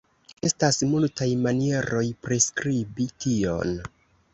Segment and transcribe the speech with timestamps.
[0.47, 3.81] Estas multaj manieroj priskribi tion.